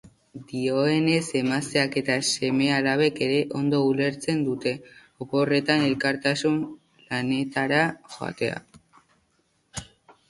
[0.51, 4.73] Dioenez, emazteak eta seme-alabek ere ondo ulertzen dute
[5.27, 6.59] oporretan elkartasun
[7.13, 7.85] lanetara
[8.17, 8.59] joatea.